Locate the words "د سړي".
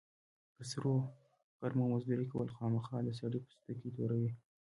3.03-3.39